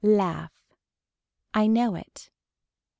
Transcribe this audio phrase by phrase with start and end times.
[0.03, 0.51] Laugh.
[1.53, 2.31] I know it.